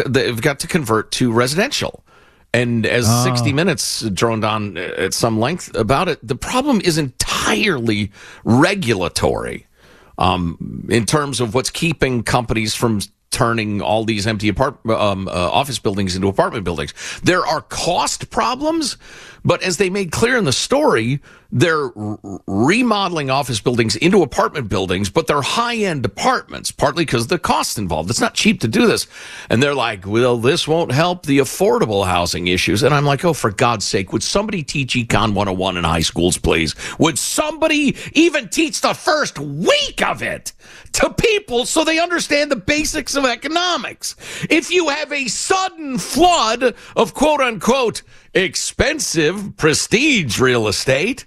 [0.07, 2.05] they've got to convert to residential.
[2.55, 3.25] And as Ah.
[3.25, 8.11] 60 Minutes droned on at some length about it, the problem is entirely
[8.45, 9.67] regulatory
[10.19, 15.31] um, in terms of what's keeping companies from turning all these empty apart, um, uh,
[15.31, 16.93] office buildings into apartment buildings.
[17.23, 18.99] There are cost problems,
[19.43, 21.21] but as they made clear in the story,
[21.53, 21.91] they're
[22.47, 27.77] remodeling office buildings into apartment buildings, but they're high end apartments, partly because the cost
[27.77, 28.09] involved.
[28.09, 29.07] It's not cheap to do this.
[29.51, 32.83] And they're like, well, this won't help the affordable housing issues.
[32.83, 36.39] And I'm like, oh, for God's sake, would somebody teach Econ 101 in high schools,
[36.39, 36.75] please?
[36.99, 40.53] Would somebody even teach the first week of it
[40.93, 44.17] to people so they understand the basics of economics?
[44.49, 48.03] If you have a sudden flood of quote unquote
[48.35, 51.27] expensive prestige real estate,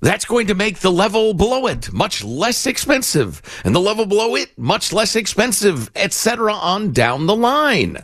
[0.00, 3.42] that's going to make the level below it much less expensive.
[3.64, 7.98] And the level below it much less expensive etc on down the line.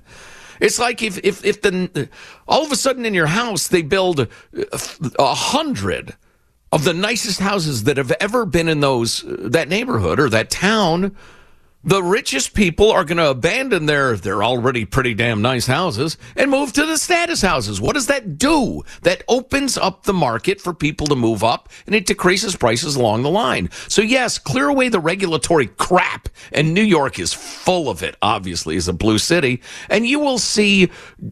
[0.61, 2.09] It's like if if if the
[2.49, 4.29] all of a sudden in your house they build
[5.19, 6.17] a hundred
[6.73, 11.15] of the nicest houses that have ever been in those that neighborhood or that town
[11.87, 16.51] the richest people are going to abandon their their already pretty damn nice houses and
[16.51, 17.81] move to the status houses.
[17.81, 18.83] What does that do?
[19.03, 23.23] That opens up the market for people to move up and it decreases prices along
[23.23, 23.71] the line.
[23.89, 28.77] So yes, clear away the regulatory crap and New York is full of it obviously
[28.77, 30.91] as a blue city and you will see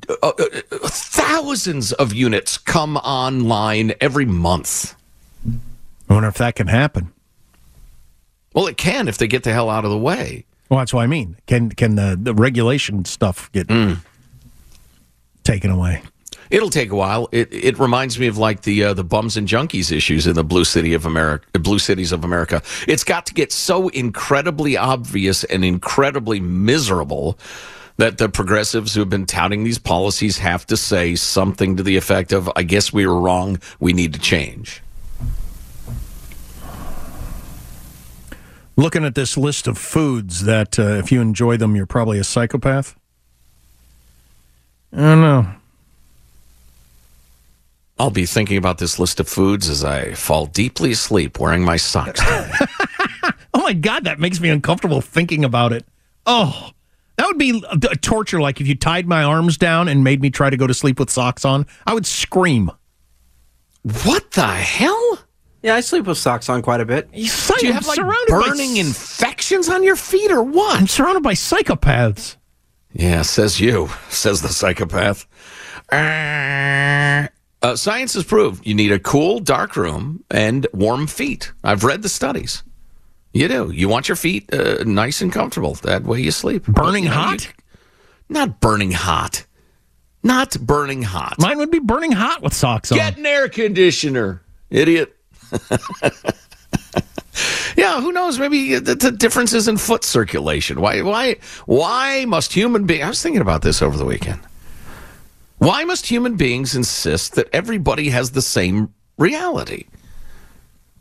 [0.09, 0.45] uh, uh,
[0.85, 4.95] thousands of units come online every month.
[6.09, 7.14] I wonder if that can happen.
[8.55, 10.45] Well, it can if they get the hell out of the way.
[10.71, 11.37] Well, that's what I mean.
[11.47, 13.99] Can can the, the regulation stuff get Mm.
[15.43, 16.03] taken away?
[16.51, 17.29] It'll take a while.
[17.33, 20.45] It it reminds me of like the uh, the bums and junkies issues in the
[20.45, 22.63] blue city of America, blue cities of America.
[22.87, 27.39] It's got to get so incredibly obvious and incredibly miserable
[27.97, 31.97] that the progressives who have been touting these policies have to say something to the
[31.97, 33.59] effect of, "I guess we were wrong.
[33.81, 34.83] We need to change."
[38.77, 42.25] Looking at this list of foods that, uh, if you enjoy them, you're probably a
[42.25, 42.97] psychopath.
[44.93, 45.47] I don't know.
[47.99, 51.77] I'll be thinking about this list of foods as I fall deeply asleep wearing my
[51.77, 52.21] socks.
[53.55, 55.87] Oh my God, that makes me uncomfortable thinking about it.
[56.27, 56.71] Oh,
[57.17, 57.63] that would be
[58.03, 58.41] torture.
[58.41, 60.99] Like if you tied my arms down and made me try to go to sleep
[60.99, 62.73] with socks on, I would scream.
[64.03, 65.19] What the hell?
[65.65, 67.11] Yeah, I sleep with socks on quite a bit.
[67.11, 67.19] Do
[67.67, 67.99] you have like
[68.29, 70.79] burning infections on your feet or what?
[70.79, 72.37] I'm surrounded by psychopaths.
[72.93, 75.27] Yeah, says you, says the psychopath.
[75.91, 77.29] Uh,
[77.77, 81.51] science has proved you need a cool, dark room and warm feet.
[81.65, 82.63] I've read the studies.
[83.33, 83.71] You do.
[83.73, 85.75] You want your feet uh, nice and comfortable.
[85.77, 86.67] That way you sleep.
[86.67, 87.47] Burning You know, hot?
[87.47, 87.53] you-
[88.29, 89.47] not burning hot.
[90.23, 91.37] Not burning hot.
[91.39, 92.99] Mine would be burning hot with socks on.
[92.99, 95.14] Get an air conditioner, idiot.
[97.77, 98.39] yeah, who knows?
[98.39, 100.81] Maybe the, the differences in foot circulation.
[100.81, 101.03] Why?
[101.03, 101.37] Why?
[101.67, 103.05] Why must human beings?
[103.05, 104.41] I was thinking about this over the weekend.
[105.59, 109.87] Why must human beings insist that everybody has the same reality,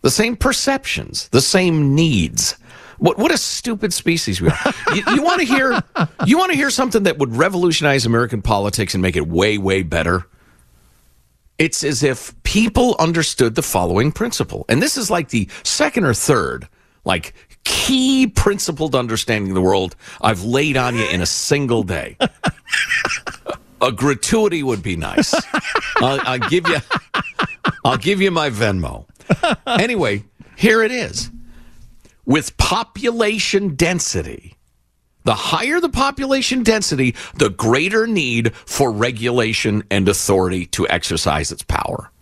[0.02, 2.56] the same perceptions, the same needs?
[3.00, 4.74] What what a stupid species we are.
[4.94, 5.82] you, you want to hear
[6.26, 9.84] you want to hear something that would revolutionize American politics and make it way way
[9.84, 10.26] better?
[11.58, 14.66] It's as if people understood the following principle.
[14.70, 16.68] And this is like the second or third,
[17.06, 22.18] like key principled understanding of the world I've laid on you in a single day.
[23.82, 25.34] a gratuity would be nice.
[25.98, 26.78] I'll, I'll give you
[27.86, 29.06] I'll give you my Venmo.
[29.68, 30.24] Anyway,
[30.56, 31.30] here it is.
[32.26, 34.56] With population density,
[35.24, 41.64] the higher the population density, the greater need for regulation and authority to exercise its
[41.64, 42.13] power.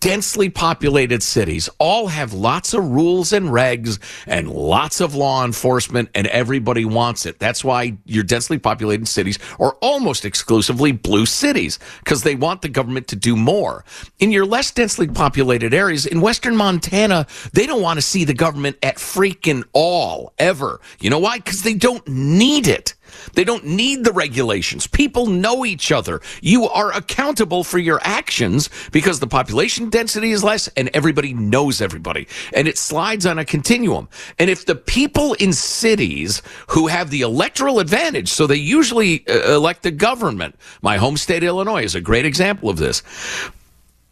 [0.00, 6.08] Densely populated cities all have lots of rules and regs and lots of law enforcement,
[6.14, 7.40] and everybody wants it.
[7.40, 12.68] That's why your densely populated cities are almost exclusively blue cities because they want the
[12.68, 13.84] government to do more.
[14.20, 18.34] In your less densely populated areas, in western Montana, they don't want to see the
[18.34, 20.80] government at freaking all ever.
[21.00, 21.38] You know why?
[21.38, 22.94] Because they don't need it.
[23.34, 24.86] They don't need the regulations.
[24.86, 26.20] People know each other.
[26.40, 31.80] You are accountable for your actions because the population density is less and everybody knows
[31.80, 32.26] everybody.
[32.52, 34.08] And it slides on a continuum.
[34.38, 39.54] And if the people in cities who have the electoral advantage, so they usually uh,
[39.54, 43.02] elect the government, my home state, Illinois, is a great example of this.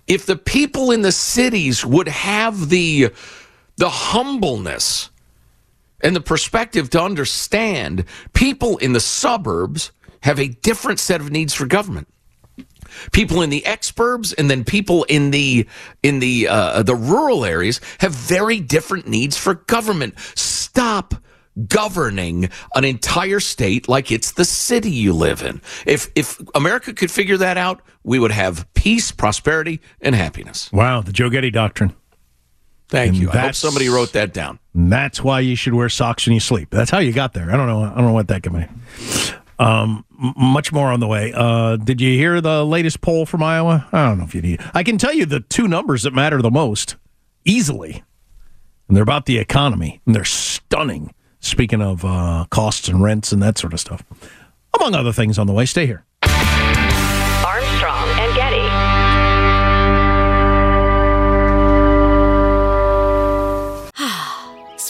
[0.07, 3.11] If the people in the cities would have the,
[3.76, 5.11] the humbleness,
[6.03, 11.55] and the perspective to understand people in the suburbs have a different set of needs
[11.55, 12.09] for government.
[13.12, 15.66] People in the exurbs and then people in the
[16.03, 20.18] in the uh, the rural areas have very different needs for government.
[20.34, 21.14] Stop
[21.68, 25.61] governing an entire state like it's the city you live in.
[25.86, 30.70] If if america could figure that out we would have peace prosperity and happiness.
[30.72, 31.94] Wow the joe getty doctrine
[32.89, 33.30] Thank And you.
[33.30, 34.59] I hope somebody wrote that down.
[34.74, 36.68] That's why you should wear socks when you sleep.
[36.70, 37.51] That's how you got there.
[37.51, 37.82] I don't know.
[37.82, 38.68] I don't know what that could mean.
[39.59, 40.05] Um,
[40.37, 41.32] much more on the way.
[41.34, 43.89] Uh, did you hear the latest poll from Iowa?
[43.93, 44.61] I don't know if you need.
[44.74, 46.97] I can tell you the two numbers that matter the most
[47.45, 48.05] easily,
[48.87, 51.12] and they're about the economy, and they're stunning.
[51.41, 54.03] Speaking of uh, costs and rents and that sort of stuff,
[54.78, 55.64] among other things on the way.
[55.64, 56.05] Stay here.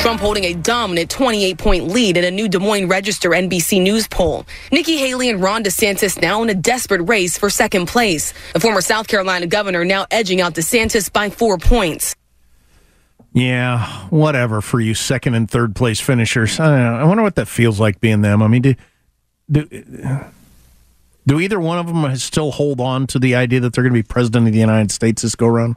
[0.00, 4.08] Trump holding a dominant 28 point lead in a new Des Moines Register NBC News
[4.08, 4.46] poll.
[4.72, 8.32] Nikki Haley and Ron DeSantis now in a desperate race for second place.
[8.54, 12.16] The former South Carolina governor now edging out DeSantis by four points.
[13.34, 16.58] Yeah, whatever for you second and third place finishers.
[16.58, 17.00] I.
[17.00, 18.42] I wonder what that feels like being them.
[18.42, 18.74] I mean, do,
[19.50, 20.24] do
[21.26, 23.98] do either one of them still hold on to the idea that they're going to
[23.98, 25.76] be president of the United States this go round?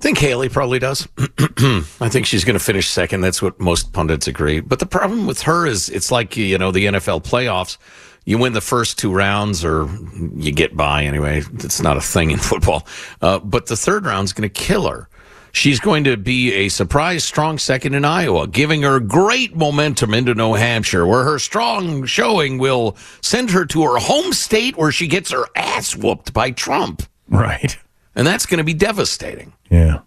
[0.00, 1.06] I think Haley probably does.
[1.18, 3.20] I think she's going to finish second.
[3.20, 4.60] That's what most pundits agree.
[4.60, 7.76] But the problem with her is it's like, you know, the NFL playoffs.
[8.24, 9.90] You win the first two rounds or
[10.36, 11.42] you get by anyway.
[11.52, 12.86] It's not a thing in football.
[13.20, 15.06] Uh, but the third round's going to kill her.
[15.52, 20.32] She's going to be a surprise strong second in Iowa, giving her great momentum into
[20.34, 25.08] New Hampshire, where her strong showing will send her to her home state where she
[25.08, 27.02] gets her ass whooped by Trump.
[27.28, 27.76] Right.
[28.14, 29.52] And that's going to be devastating.
[29.70, 30.00] Yeah.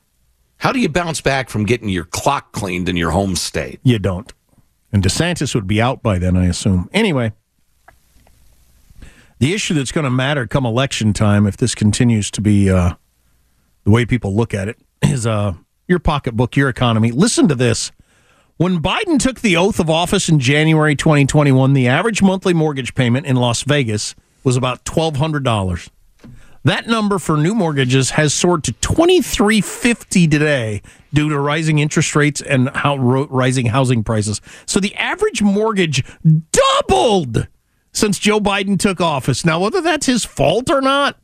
[0.57, 3.79] How do you bounce back from getting your clock cleaned in your home state?
[3.83, 4.31] You don't.
[4.91, 6.89] And DeSantis would be out by then, I assume.
[6.93, 7.33] Anyway,
[9.39, 12.93] the issue that's going to matter come election time, if this continues to be uh,
[13.83, 15.53] the way people look at it, is uh,
[15.87, 17.11] your pocketbook, your economy.
[17.11, 17.91] Listen to this.
[18.57, 23.25] When Biden took the oath of office in January 2021, the average monthly mortgage payment
[23.25, 25.89] in Las Vegas was about $1,200.
[26.65, 30.81] That number for new mortgages has soared to 2350 today
[31.13, 34.39] due to rising interest rates and how rising housing prices.
[34.65, 36.03] So the average mortgage
[36.51, 37.47] doubled
[37.91, 39.43] since Joe Biden took office.
[39.43, 41.17] Now whether that's his fault or not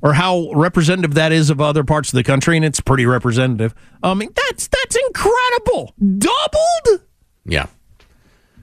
[0.00, 3.74] or how representative that is of other parts of the country and it's pretty representative.
[4.02, 5.94] I mean that's that's incredible.
[5.98, 7.02] Doubled?
[7.44, 7.66] Yeah.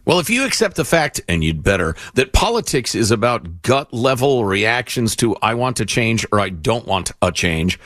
[0.05, 4.45] Well, if you accept the fact, and you'd better, that politics is about gut level
[4.45, 7.79] reactions to I want to change or I don't want a change,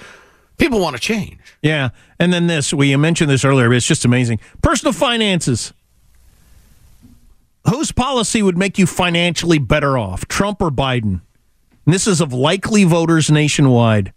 [0.57, 1.39] people want to change.
[1.61, 1.89] Yeah.
[2.19, 4.39] And then this, we mentioned this earlier, but it's just amazing.
[4.61, 5.73] Personal finances.
[7.69, 11.21] Whose policy would make you financially better off, Trump or Biden?
[11.85, 14.13] And this is of likely voters nationwide.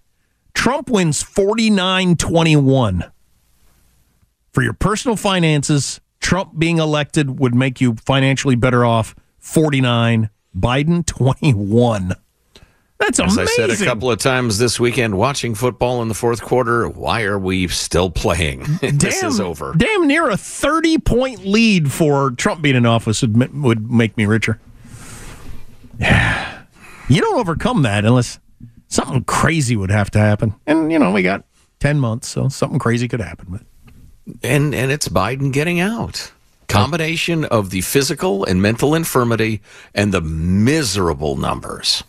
[0.55, 3.11] Trump wins 49 21.
[4.53, 11.05] For your personal finances, Trump being elected would make you financially better off 49 Biden
[11.05, 12.15] 21.
[12.99, 13.65] That's As amazing.
[13.65, 17.25] I said a couple of times this weekend, watching football in the fourth quarter, why
[17.25, 18.65] are we still playing?
[18.81, 19.75] this is over.
[19.77, 24.25] Damn near a 30 point lead for Trump being in office would, would make me
[24.25, 24.61] richer.
[25.99, 26.49] Yeah.
[27.09, 28.39] You don't overcome that unless
[28.89, 30.55] something crazy would have to happen.
[30.67, 31.45] And, you know, we got
[31.81, 33.49] 10 months, so something crazy could happen.
[33.51, 33.63] But
[34.43, 36.33] And and it's Biden getting out.
[36.69, 39.61] Combination of the physical and mental infirmity
[39.95, 42.03] and the miserable numbers.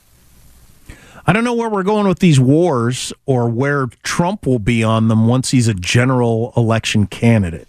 [1.25, 5.07] I don't know where we're going with these wars or where Trump will be on
[5.07, 7.67] them once he's a general election candidate.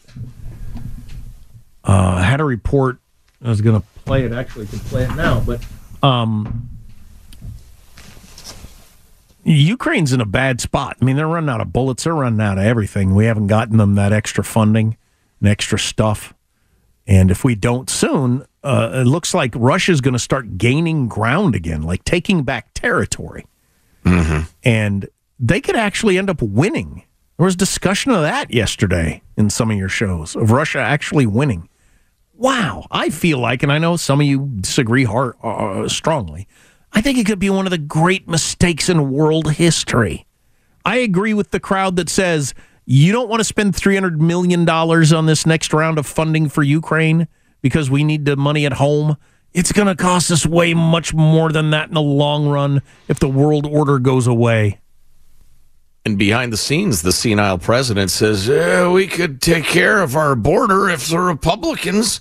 [1.85, 2.99] Uh, I had a report.
[3.45, 4.33] I was going to play it.
[4.33, 5.65] Actually, I could play it now, but
[6.03, 6.69] um,
[9.45, 10.97] Ukraine's in a bad spot.
[11.01, 12.05] I mean, they're running out of bullets.
[12.05, 13.15] They're running out of everything.
[13.15, 14.97] We haven't gotten them that extra funding
[15.41, 16.33] and extra stuff.
[17.07, 21.55] And if we don't soon, uh, it looks like Russia's going to start gaining ground
[21.55, 23.45] again, like taking back territory.
[24.63, 27.05] And they could actually end up winning.
[27.37, 31.69] There was discussion of that yesterday in some of your shows of Russia actually winning.
[32.37, 36.49] Wow, I feel like, and I know some of you disagree hard, uh, strongly.
[36.95, 40.27] I think it could be one of the great mistakes in world history.
[40.85, 42.55] I agree with the crowd that says
[42.87, 47.27] you don't want to spend $300 million on this next round of funding for Ukraine
[47.63, 49.17] because we need the money at home.
[49.53, 53.19] It's going to cost us way much more than that in the long run if
[53.19, 54.81] the world order goes away.
[56.05, 60.35] And behind the scenes, the senile president says, "Eh, we could take care of our
[60.35, 62.21] border if the Republicans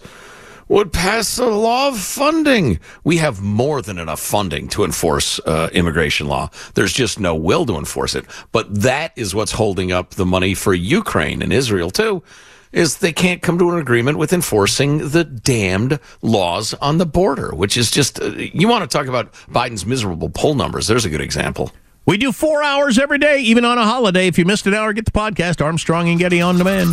[0.68, 2.80] would pass a law of funding.
[3.04, 6.50] We have more than enough funding to enforce uh, immigration law.
[6.74, 8.26] There's just no will to enforce it.
[8.52, 12.24] But that is what's holding up the money for Ukraine and Israel, too.
[12.72, 17.52] Is they can't come to an agreement with enforcing the damned laws on the border,
[17.54, 20.88] which is just, uh, you want to talk about Biden's miserable poll numbers.
[20.88, 21.72] There's a good example.
[22.08, 24.28] We do four hours every day, even on a holiday.
[24.28, 26.90] If you missed an hour, get the podcast Armstrong and Getty on demand.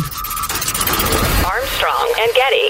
[1.43, 2.69] Armstrong and Getty.